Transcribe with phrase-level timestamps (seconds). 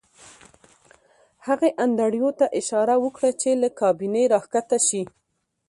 [1.47, 5.03] هغې انډریو ته اشاره وکړه چې له کابینې راښکته شي